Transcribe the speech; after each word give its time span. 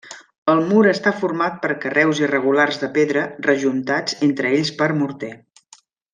El 0.51 0.59
mur 0.69 0.79
està 0.91 1.11
format 1.23 1.59
per 1.65 1.71
carreus 1.83 2.21
irregulars 2.23 2.81
de 2.85 2.89
pedra 2.97 3.27
rejuntats 3.49 4.19
entre 4.31 4.55
ells 4.57 4.73
per 4.81 4.89
morter. 5.05 5.31